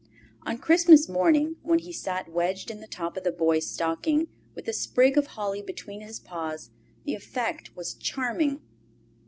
[0.47, 4.67] On Christmas morning, when he sat wedged in the top of the Boy's stocking, with
[4.67, 6.71] a sprig of holly between his paws,
[7.05, 8.61] the effect was charming.